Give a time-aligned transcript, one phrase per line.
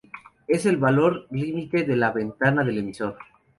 [0.47, 3.19] Es el valor límite de la ventana del emisor.